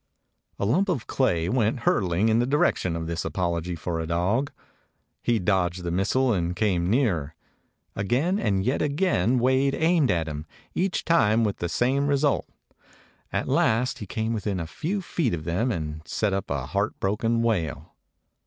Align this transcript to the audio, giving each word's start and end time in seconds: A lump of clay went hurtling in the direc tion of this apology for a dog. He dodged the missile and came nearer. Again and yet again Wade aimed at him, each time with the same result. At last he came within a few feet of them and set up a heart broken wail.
A 0.57 0.65
lump 0.65 0.89
of 0.89 1.05
clay 1.05 1.47
went 1.47 1.81
hurtling 1.81 2.27
in 2.29 2.39
the 2.39 2.47
direc 2.47 2.75
tion 2.77 2.95
of 2.95 3.05
this 3.05 3.23
apology 3.23 3.75
for 3.75 3.99
a 3.99 4.07
dog. 4.07 4.51
He 5.21 5.37
dodged 5.37 5.83
the 5.83 5.91
missile 5.91 6.33
and 6.33 6.55
came 6.55 6.89
nearer. 6.89 7.35
Again 7.95 8.39
and 8.39 8.65
yet 8.65 8.81
again 8.81 9.37
Wade 9.37 9.75
aimed 9.75 10.09
at 10.09 10.27
him, 10.27 10.47
each 10.73 11.05
time 11.05 11.43
with 11.43 11.57
the 11.57 11.69
same 11.69 12.07
result. 12.07 12.49
At 13.31 13.47
last 13.47 13.99
he 13.99 14.07
came 14.07 14.33
within 14.33 14.59
a 14.59 14.65
few 14.65 15.03
feet 15.03 15.35
of 15.35 15.43
them 15.43 15.71
and 15.71 16.01
set 16.07 16.33
up 16.33 16.49
a 16.49 16.65
heart 16.65 16.99
broken 16.99 17.43
wail. 17.43 17.93